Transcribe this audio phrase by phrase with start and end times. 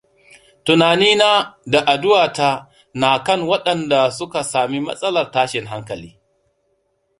[0.65, 1.31] Tunani na
[1.71, 2.49] da addu'a ta
[2.99, 6.09] na kan waɗanda suka sami matsalar tashin hankali.